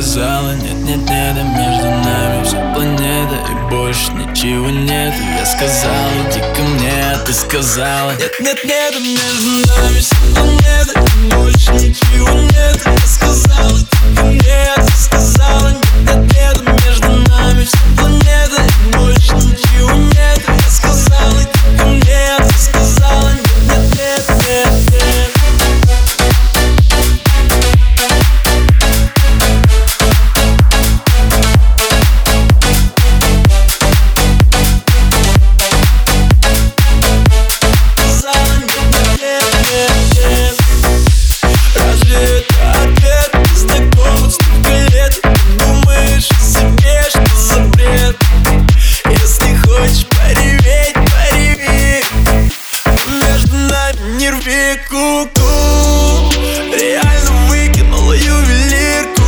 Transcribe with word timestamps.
сказала 0.00 0.52
Нет, 0.54 0.74
нет, 0.84 0.98
нет, 0.98 1.36
а 1.36 1.42
между 1.42 1.90
нами 1.90 2.44
вся 2.44 2.72
планета 2.72 3.34
и 3.50 3.70
больше 3.70 4.12
ничего 4.12 4.70
нет 4.70 5.12
Я 5.36 5.44
сказал, 5.44 6.10
иди 6.30 6.40
ко 6.54 6.62
мне, 6.62 7.18
ты 7.26 7.32
сказала 7.32 8.12
Нет, 8.12 8.32
нет, 8.38 8.64
нет, 8.64 8.94
а 8.94 9.00
между 9.00 9.50
нами 9.50 9.98
вся 9.98 10.16
планета 10.34 11.00
и 11.00 11.34
больше 11.34 11.72
ничего 11.72 12.28
нет 12.28 12.80
Я 12.86 13.06
сказал, 13.06 13.70
иди 13.76 14.16
ко 14.16 14.24
мне, 14.24 14.57
не 54.00 54.30
рви 54.30 54.80
ку-ку 54.88 56.32
Реально 56.72 57.30
выкинула 57.48 58.12
ювелирку. 58.12 59.22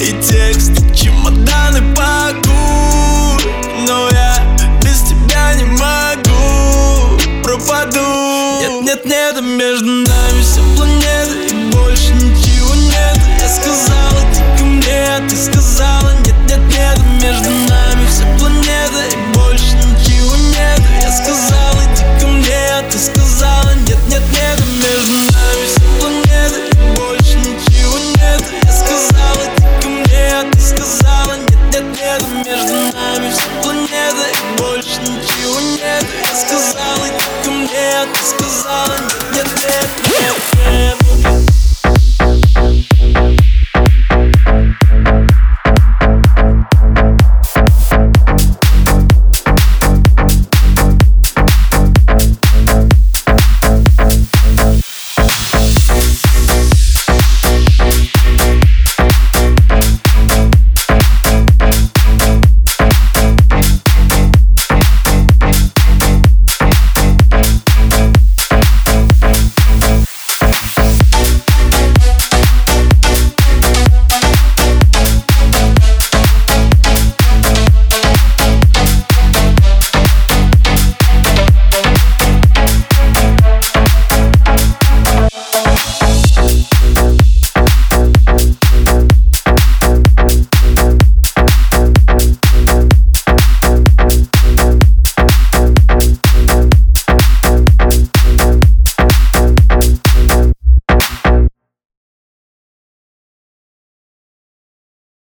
И 0.00 0.12
текст 0.22 0.72
чемоданы 0.94 1.94
паку. 1.94 3.38
Но 3.86 4.08
я 4.10 4.56
без 4.82 5.02
тебя 5.02 5.54
не 5.54 5.64
могу 5.64 7.20
Пропаду. 7.42 8.00
Нет, 8.60 8.82
нет, 8.82 9.04
нет, 9.04 9.42
между 9.42 9.86
нами 9.86 10.23
сказала, 36.46 37.08
ко 37.44 37.50
мне, 37.50 38.06
ты 38.12 38.24
сказала, 38.24 38.98
нет, 39.32 39.46
нет, 39.46 39.88
нет, 40.02 40.36
нет. 40.66 41.03